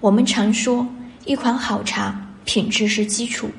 [0.00, 0.86] 我们常说，
[1.26, 3.50] 一款好茶品质是基础，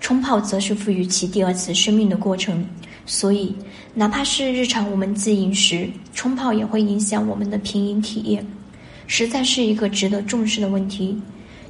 [0.00, 2.66] 冲泡则是赋予其第二次生命的过程。
[3.04, 3.54] 所以，
[3.92, 8.46] 哪怕是日常我们自饮时，冲泡也会影响我们的品饮体验，
[9.06, 11.20] 实在是一个值得重视的问题。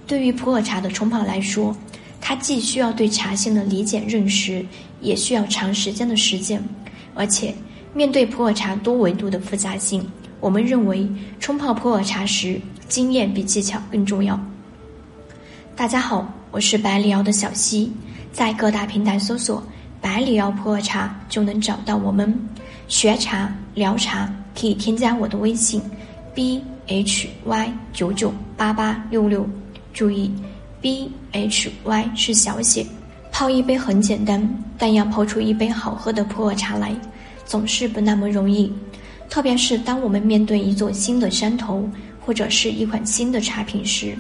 [0.07, 1.77] 对于普洱茶的冲泡来说，
[2.21, 4.65] 它既需要对茶性的理解认识，
[5.01, 6.63] 也需要长时间的实践。
[7.17, 7.53] 而且，
[7.93, 10.09] 面对普洱茶多维度的复杂性，
[10.41, 11.07] 我们认为
[11.39, 12.61] 冲泡普洱茶时。
[12.89, 14.37] 经验比技巧更重要。
[15.77, 17.93] 大家好，我是百里瑶的小溪，
[18.33, 19.63] 在各大平台搜索
[20.03, 22.37] “百里瑶普洱茶”就能找到我们。
[22.89, 24.29] 学茶聊茶
[24.59, 25.81] 可以添加我的微信
[26.35, 29.49] b h y 九九八八六六，
[29.95, 30.35] 注意
[30.81, 32.85] b h y 是小写。
[33.31, 34.43] 泡一杯很简单，
[34.77, 36.93] 但要泡出一杯好喝的普洱茶来，
[37.47, 38.73] 总是不那么容易。
[39.31, 41.89] 特别是当我们面对一座新的山头。
[42.23, 44.15] 或者是一款新的茶品时，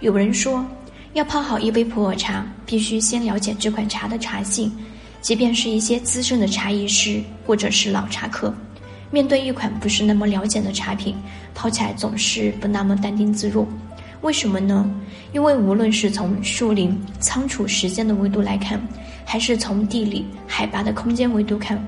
[0.00, 0.66] 有人说，
[1.12, 4.72] 要泡好一杯普洱茶，必须先了解这款茶的茶性。
[5.20, 8.52] 即便是一些资深的茶艺师或者是老茶客，
[9.12, 11.14] 面对一款不是那么了解的茶品，
[11.54, 13.68] 泡起来总是不那么淡定自若。
[14.22, 14.90] 为什么呢？
[15.32, 18.80] 因为无论是从树林、仓储时间的维度来看，
[19.24, 21.80] 还是从地理、海拔的空间维度看，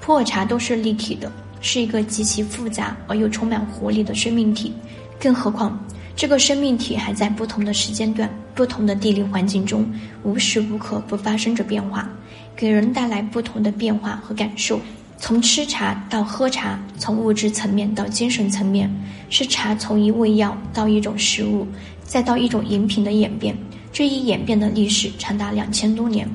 [0.00, 4.72] 普洱茶都是立体的，是一个极其复杂而又充满活力的生命体。
[5.18, 5.78] 更何况，
[6.16, 9.84] 这个生命体还在不同的时间段、不同的地理环境中，
[10.22, 12.08] 无时无刻不发生着变化，
[12.56, 14.80] 给人带来不同的变化和感受。
[15.18, 18.90] 从吃茶到喝茶，从物质层面到精神层面，
[19.28, 21.66] 是茶从一味药到一种食物，
[22.02, 23.54] 再到一种饮品的演变。
[23.92, 26.26] 这一演变的历史长达两千多年。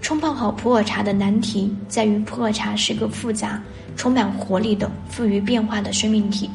[0.00, 3.60] 冲泡好普洱茶的难题在于，普洱茶是个复杂、
[3.96, 6.48] 充满活力的、富于变化的生命体。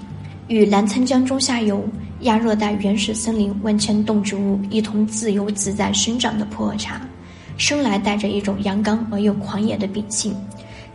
[0.48, 1.84] 与澜沧江中下游
[2.22, 7.00] 亚热带原始森林万千动植物一同自由自在生长的普洱茶，
[7.58, 10.36] 生来带着一种阳刚而又狂野的秉性。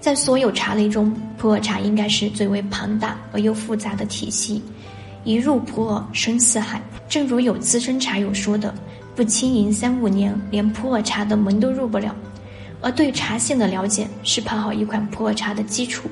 [0.01, 4.63] 在所有茶类中，普洱茶应该是最为庞大而又复杂的体系。
[5.25, 8.73] 一入普洱深似海，正如有资深茶友说的
[9.17, 12.15] ：“不轻盈三五年，连普洱茶的门都入不了。”
[12.81, 16.09] 而对茶性的了解是泡好一款普洱茶的基础。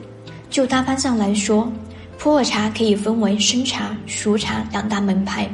[0.49, 1.71] 就大方向来说。
[2.19, 5.47] 普洱茶可以分为生茶、熟茶两大门派，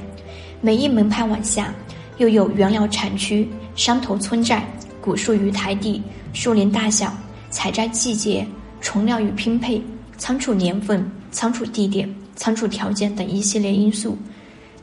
[0.60, 1.74] 每一门派往下，
[2.18, 4.64] 又有原料产区、山头村寨、
[5.00, 6.00] 古树与台地、
[6.32, 7.12] 树林大小、
[7.50, 8.46] 采摘季节、
[8.80, 9.82] 虫料与拼配、
[10.16, 14.16] 仓储年份、仓储地点、仓储条件等一系列因素。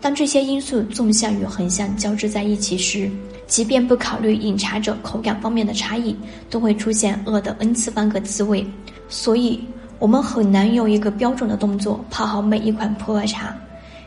[0.02, 3.10] 当这些因素纵向与横向交织在一起时，
[3.48, 6.16] 即便不考虑饮茶者口感方面的差异，
[6.50, 8.66] 都会出现恶的 n 次方个滋味。
[9.08, 9.62] 所以。
[10.00, 13.54] 我们很难用一个标准的动作泡好每一款普洱茶，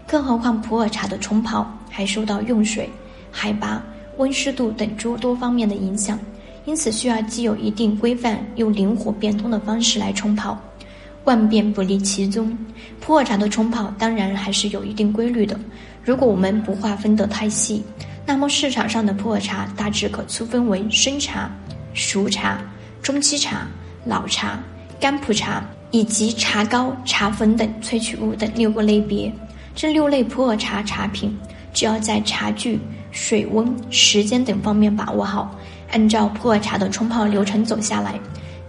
[0.06, 2.88] 更何况普洱茶的冲泡还受到用水、
[3.30, 3.84] 海拔、
[4.16, 6.18] 温湿度等诸多方面的影响，
[6.64, 10.58] 因此需要既有一定规范又灵活变通的方式来冲泡，
[11.24, 12.56] 万变不离其宗。
[13.00, 15.58] 普洱茶的冲泡当然还是有一定规律的，
[16.04, 17.82] 如果我们不划分得太细，
[18.24, 21.50] 那么市场上的普洱茶大致可粗分为生茶、
[21.94, 22.58] 熟茶、
[23.02, 23.66] 中期茶、
[24.04, 24.58] 老茶、
[25.00, 25.62] 干普茶。
[25.94, 29.30] 以及茶膏、茶粉等萃取物等六个类别，
[29.74, 31.36] 这六类普洱茶茶品，
[31.74, 32.80] 只要在茶具、
[33.10, 35.54] 水温、时间等方面把握好，
[35.90, 38.18] 按照普洱茶的冲泡流程走下来，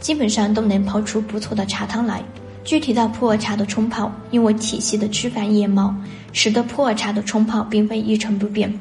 [0.02, 2.22] 基本上都能泡出不错的茶汤来。
[2.64, 5.94] 具体到普洱茶的冲泡，因为体系的枝繁叶茂，
[6.32, 8.74] 使得普洱茶的冲泡并非一成不变。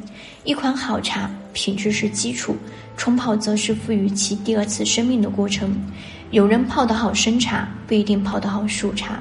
[0.44, 2.56] 一款好茶，品质是基础，
[2.96, 5.74] 冲泡则是赋予其第二次生命的过程。
[6.30, 9.16] 有人泡得好生茶，不一定泡得好熟茶；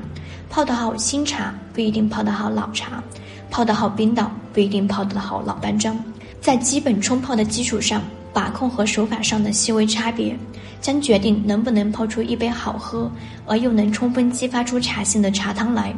[0.50, 3.02] 泡得好新茶，不一定泡得好老茶；
[3.50, 5.98] 泡得好冰岛，不一定泡得好老班章。
[6.40, 8.02] 在基本冲泡的基础上，
[8.34, 10.38] 把控和手法上的细微差别，
[10.80, 13.12] 将决定能不能泡出一杯好喝
[13.46, 15.94] 而又能充分激发出茶性的茶汤来。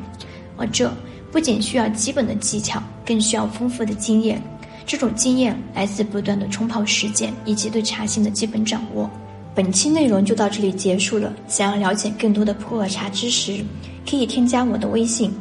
[0.58, 0.92] 而这
[1.32, 4.42] 不仅需要基本的技巧，更需要丰富的经验。
[4.86, 9.10] 这种经验来自不断的冲泡实践以及对茶性的基本掌握。
[9.56, 11.34] 本期内容就到这里结束了。
[11.48, 13.64] 想要了解更多的普洱茶知识，
[14.10, 15.32] 可以添加我的微信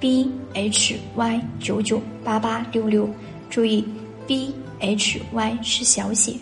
[0.00, 3.08] ：b h y 九九八八六六。
[3.50, 3.84] 注意
[4.26, 6.34] ，b h y 是小写。